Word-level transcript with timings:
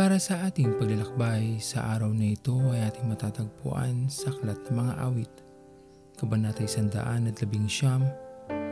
Para 0.00 0.16
sa 0.16 0.48
ating 0.48 0.80
paglalakbay 0.80 1.60
sa 1.60 1.92
araw 1.92 2.08
na 2.16 2.32
ito 2.32 2.56
ay 2.72 2.88
ating 2.88 3.04
matatagpuan 3.04 4.08
sa 4.08 4.32
Aklat 4.32 4.56
ng 4.64 4.72
Mga 4.72 4.94
Awit, 4.96 5.28
Kabanata 6.16 6.64
119, 6.64 7.36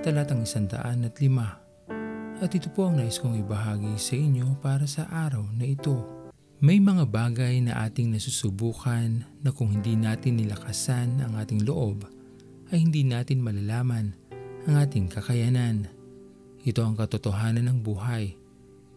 Talatang 0.01 0.49
105. 0.49 2.41
At 2.41 2.49
ito 2.49 2.73
po 2.73 2.89
ang 2.89 2.97
nais 2.97 3.21
kong 3.21 3.45
ibahagi 3.45 4.01
sa 4.01 4.17
inyo 4.17 4.57
para 4.65 4.89
sa 4.89 5.05
araw 5.05 5.45
na 5.53 5.69
ito. 5.69 6.01
May 6.65 6.81
mga 6.81 7.05
bagay 7.05 7.61
na 7.61 7.85
ating 7.85 8.09
nasusubukan 8.09 9.29
na 9.45 9.53
kung 9.53 9.69
hindi 9.69 10.01
natin 10.01 10.41
nilakasan 10.41 11.21
ang 11.21 11.37
ating 11.37 11.61
loob, 11.69 12.09
ay 12.73 12.89
hindi 12.89 13.05
natin 13.05 13.45
malalaman 13.45 14.17
ang 14.65 14.81
ating 14.81 15.13
kakayanan. 15.13 15.93
Ito 16.65 16.89
ang 16.89 16.97
katotohanan 16.97 17.69
ng 17.69 17.85
buhay. 17.85 18.33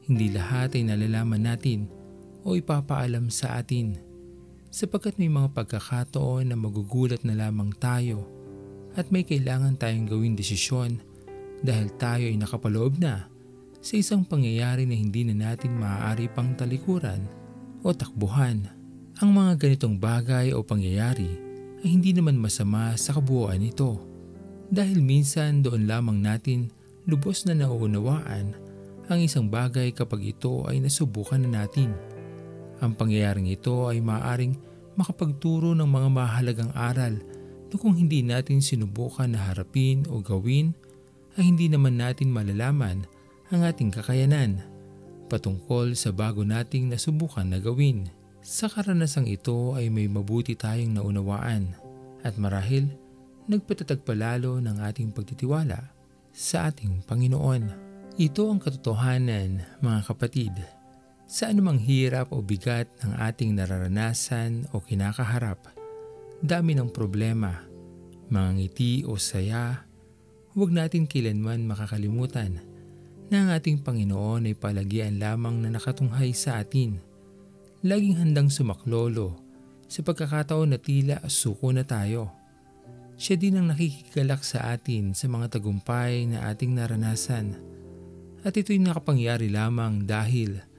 Hindi 0.07 0.31
lahat 0.31 0.79
ay 0.79 0.87
nalalaman 0.87 1.43
natin 1.43 1.99
o 2.41 2.57
ipapaalam 2.57 3.29
sa 3.29 3.61
atin 3.61 3.97
sapagkat 4.71 5.19
may 5.19 5.27
mga 5.27 5.51
pagkakataon 5.51 6.47
na 6.47 6.55
magugulat 6.55 7.21
na 7.27 7.35
lamang 7.35 7.75
tayo 7.77 8.25
at 8.95 9.11
may 9.11 9.27
kailangan 9.27 9.75
tayong 9.75 10.07
gawing 10.07 10.35
desisyon 10.35 11.03
dahil 11.61 11.91
tayo 11.99 12.25
ay 12.25 12.39
nakapaloob 12.39 12.97
na 12.97 13.27
sa 13.81 13.93
isang 13.97 14.23
pangyayari 14.23 14.87
na 14.87 14.95
hindi 14.95 15.27
na 15.27 15.51
natin 15.51 15.75
maaari 15.75 16.29
pang 16.31 16.53
talikuran 16.53 17.25
o 17.81 17.91
takbuhan. 17.91 18.69
Ang 19.21 19.29
mga 19.37 19.57
ganitong 19.57 19.97
bagay 20.01 20.53
o 20.53 20.61
pangyayari 20.65 21.29
ay 21.81 21.87
hindi 21.89 22.13
naman 22.13 22.37
masama 22.37 22.93
sa 22.97 23.17
kabuuan 23.17 23.61
nito 23.61 24.01
dahil 24.71 25.03
minsan 25.03 25.61
doon 25.61 25.85
lamang 25.89 26.21
natin 26.21 26.71
lubos 27.05 27.43
na 27.43 27.57
nauunawaan 27.57 28.55
ang 29.11 29.19
isang 29.19 29.51
bagay 29.51 29.91
kapag 29.91 30.31
ito 30.31 30.63
ay 30.71 30.79
nasubukan 30.79 31.43
na 31.43 31.65
natin. 31.65 31.91
Ang 32.81 32.97
pangyayaring 32.97 33.47
ito 33.47 33.87
ay 33.87 34.01
maaaring 34.01 34.57
makapagturo 34.97 35.77
ng 35.77 35.85
mga 35.85 36.09
mahalagang 36.09 36.73
aral 36.73 37.21
na 37.71 37.75
kung 37.79 37.95
hindi 37.95 38.25
natin 38.25 38.59
sinubukan 38.59 39.31
na 39.31 39.39
harapin 39.53 40.03
o 40.11 40.19
gawin 40.19 40.75
ay 41.39 41.47
hindi 41.47 41.71
naman 41.71 41.95
natin 41.95 42.33
malalaman 42.33 43.07
ang 43.53 43.61
ating 43.63 43.93
kakayanan 43.93 44.59
patungkol 45.31 45.95
sa 45.95 46.11
bago 46.11 46.43
nating 46.43 46.91
nasubukan 46.91 47.47
na 47.47 47.63
gawin. 47.63 48.11
Sa 48.43 48.67
karanasang 48.67 49.29
ito 49.31 49.77
ay 49.79 49.87
may 49.87 50.11
mabuti 50.11 50.57
tayong 50.59 50.97
naunawaan 50.97 51.71
at 52.25 52.35
marahil 52.35 52.91
nagpatatag 53.47 54.03
palalo 54.03 54.59
ng 54.59 54.83
ating 54.83 55.15
pagtitiwala 55.15 55.79
sa 56.35 56.67
ating 56.67 57.05
Panginoon. 57.07 57.63
Ito 58.19 58.51
ang 58.51 58.59
katotohanan 58.59 59.79
mga 59.79 59.99
kapatid. 60.03 60.80
Sa 61.31 61.47
anumang 61.47 61.79
hirap 61.79 62.35
o 62.35 62.43
bigat 62.43 62.91
ng 63.07 63.15
ating 63.15 63.55
nararanasan 63.55 64.67
o 64.75 64.83
kinakaharap, 64.83 65.63
dami 66.43 66.75
ng 66.75 66.91
problema, 66.91 67.55
mga 68.27 68.49
ngiti 68.59 69.07
o 69.07 69.15
saya, 69.15 69.87
huwag 70.51 70.75
natin 70.75 71.07
kailanman 71.07 71.63
makakalimutan 71.63 72.59
na 73.31 73.47
ang 73.47 73.49
ating 73.55 73.79
Panginoon 73.79 74.51
ay 74.51 74.59
palagian 74.59 75.23
lamang 75.23 75.63
na 75.63 75.71
nakatunghay 75.71 76.35
sa 76.35 76.59
atin. 76.59 76.99
Laging 77.79 78.19
handang 78.19 78.51
sumaklolo 78.51 79.39
sa 79.87 80.03
pagkakataon 80.03 80.75
na 80.75 80.83
tila 80.83 81.23
suko 81.31 81.71
na 81.71 81.87
tayo. 81.87 82.27
Siya 83.15 83.39
din 83.39 83.55
ang 83.55 83.71
nakikigalak 83.71 84.43
sa 84.43 84.75
atin 84.75 85.15
sa 85.15 85.31
mga 85.31 85.47
tagumpay 85.47 86.27
na 86.27 86.51
ating 86.51 86.75
naranasan. 86.75 87.55
At 88.43 88.51
ito'y 88.51 88.83
nakapangyari 88.83 89.47
lamang 89.47 90.03
dahil 90.03 90.70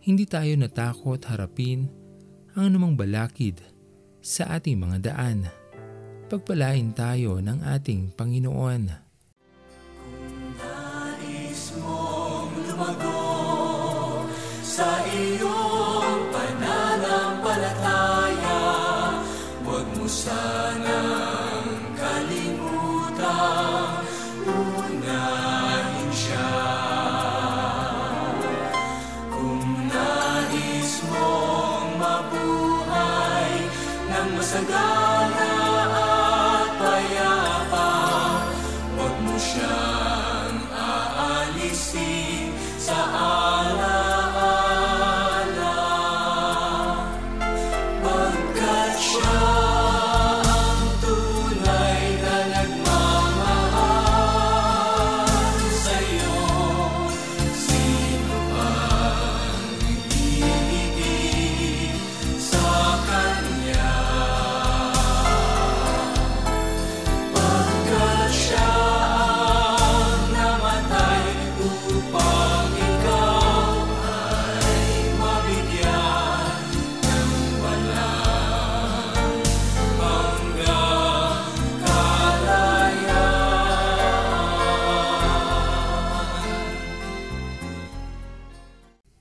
hindi 0.00 0.24
tayo 0.24 0.56
natakot 0.56 1.20
harapin 1.28 1.92
ang 2.56 2.72
anumang 2.72 2.96
balakid 2.96 3.60
sa 4.24 4.56
ating 4.56 4.80
mga 4.80 5.12
daan. 5.12 5.48
Pagpalain 6.32 6.92
tayo 6.96 7.38
ng 7.44 7.60
ating 7.60 8.16
Panginoon. 8.16 9.10
lumago 12.80 14.24
sa 14.64 15.04
iyong 15.10 15.49
ng 34.50 34.66
masagana 34.66 34.99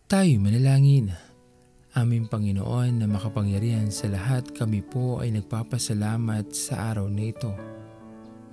Tayo 0.10 0.42
manalangin. 0.42 1.14
Aming 1.94 2.26
Panginoon 2.26 2.98
na 2.98 3.06
makapangyarihan 3.06 3.94
sa 3.94 4.10
lahat, 4.10 4.42
kami 4.58 4.82
po 4.82 5.22
ay 5.22 5.30
nagpapasalamat 5.38 6.50
sa 6.50 6.90
araw 6.90 7.06
na 7.14 7.30
ito. 7.30 7.54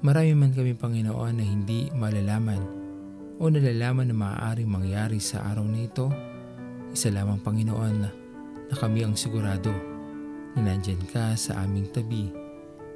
Marami 0.05 0.37
man 0.37 0.53
kami 0.53 0.77
Panginoon 0.77 1.33
na 1.33 1.41
hindi 1.41 1.89
malalaman 1.97 2.61
o 3.41 3.49
nalalaman 3.49 4.12
na 4.12 4.17
maaaring 4.21 4.69
mangyari 4.69 5.17
sa 5.17 5.49
araw 5.49 5.65
na 5.65 5.81
ito. 5.89 6.12
Isa 6.93 7.09
lamang 7.09 7.41
Panginoon 7.41 7.94
na, 8.05 8.12
kami 8.77 9.09
ang 9.09 9.17
sigurado 9.17 9.73
na 10.53 10.61
nandyan 10.61 11.00
ka 11.09 11.33
sa 11.41 11.65
aming 11.65 11.88
tabi 11.88 12.28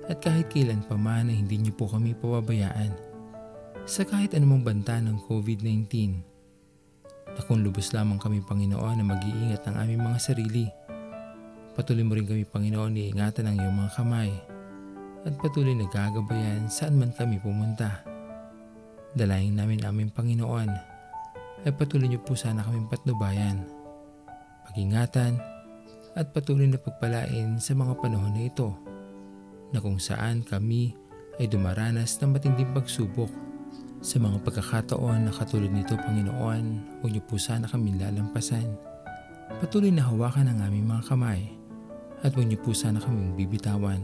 at 0.04 0.20
kahit 0.20 0.52
kailan 0.52 0.84
pa 0.84 1.00
man 1.00 1.32
na 1.32 1.32
hindi 1.32 1.56
niyo 1.56 1.72
po 1.80 1.88
kami 1.88 2.12
pababayaan 2.12 2.92
sa 3.88 4.04
kahit 4.04 4.36
anumang 4.36 4.60
banta 4.60 5.00
ng 5.00 5.16
COVID-19 5.24 6.29
na 7.40 7.48
kung 7.48 7.64
lubos 7.64 7.96
lamang 7.96 8.20
kami 8.20 8.44
Panginoon 8.44 9.00
na 9.00 9.04
mag-iingat 9.16 9.64
ng 9.64 9.76
aming 9.80 10.04
mga 10.04 10.20
sarili. 10.20 10.68
Patuloy 11.72 12.04
mo 12.04 12.12
rin 12.12 12.28
kami 12.28 12.44
Panginoon 12.44 12.92
na 12.92 13.08
ingatan 13.08 13.48
ang 13.48 13.56
iyong 13.56 13.76
mga 13.80 13.96
kamay 13.96 14.28
at 15.24 15.32
patuloy 15.40 15.72
na 15.72 15.88
gagabayan 15.88 16.68
saan 16.68 17.00
man 17.00 17.16
kami 17.16 17.40
pumunta. 17.40 18.04
Dalayan 19.16 19.56
namin 19.56 19.80
aming 19.88 20.12
Panginoon 20.12 20.68
ay 21.64 21.72
patuloy 21.72 22.12
niyo 22.12 22.20
po 22.20 22.36
sana 22.36 22.60
kaming 22.60 22.92
patnubayan, 22.92 23.64
pag-ingatan 24.68 25.40
at 26.20 26.36
patuloy 26.36 26.68
na 26.68 26.76
pagpalain 26.76 27.56
sa 27.56 27.72
mga 27.72 28.04
panahon 28.04 28.36
na 28.36 28.52
ito 28.52 28.68
na 29.72 29.80
kung 29.80 29.96
saan 29.96 30.44
kami 30.44 30.92
ay 31.40 31.48
dumaranas 31.48 32.20
ng 32.20 32.36
matinding 32.36 32.68
pagsubok 32.76 33.32
sa 34.00 34.16
mga 34.16 34.40
pagkakataon 34.40 35.28
na 35.28 35.32
katulad 35.32 35.68
nito, 35.68 35.92
Panginoon, 35.92 36.64
huwag 37.04 37.12
niyo 37.12 37.20
po 37.28 37.36
sana 37.36 37.68
kami 37.68 38.00
lalampasan. 38.00 38.72
Patuloy 39.60 39.92
na 39.92 40.08
hawakan 40.08 40.48
ang 40.48 40.64
aming 40.64 40.88
mga 40.88 41.04
kamay 41.12 41.52
at 42.24 42.32
huwag 42.32 42.48
niyo 42.48 42.56
po 42.64 42.72
sana 42.72 42.96
kaming 42.96 43.36
bibitawan. 43.36 44.00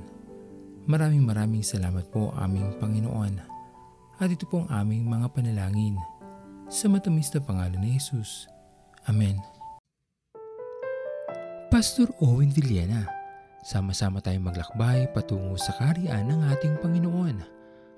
Maraming 0.84 1.24
maraming 1.24 1.64
salamat 1.64 2.12
po 2.12 2.28
aming 2.36 2.76
Panginoon. 2.76 3.40
At 4.20 4.28
ito 4.28 4.44
po 4.44 4.68
ang 4.68 4.84
aming 4.84 5.08
mga 5.08 5.32
panalangin. 5.32 5.96
Sa 6.68 6.92
matamis 6.92 7.32
na 7.32 7.40
pangalan 7.40 7.80
ni 7.80 7.96
Jesus. 7.96 8.44
Amen. 9.08 9.40
Pastor 11.72 12.12
Owen 12.20 12.52
Villena, 12.52 13.08
sama-sama 13.64 14.20
tayong 14.20 14.44
maglakbay 14.44 15.08
patungo 15.16 15.56
sa 15.56 15.72
kariyan 15.80 16.28
ng 16.28 16.40
ating 16.52 16.74
Panginoon. 16.84 17.55